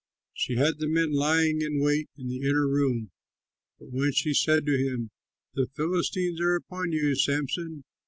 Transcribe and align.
She 0.33 0.55
had 0.55 0.79
the 0.79 0.87
men 0.87 1.13
lying 1.13 1.61
in 1.61 1.79
wait 1.79 2.09
in 2.17 2.27
the 2.27 2.41
inner 2.41 2.67
room, 2.67 3.11
but 3.77 3.91
when 3.91 4.11
she 4.13 4.33
said 4.33 4.65
to 4.65 4.75
him, 4.75 5.11
"The 5.53 5.67
Philistines 5.75 6.41
are 6.41 6.55
upon 6.55 6.91
you, 6.91 7.13
Samson!" 7.13 7.83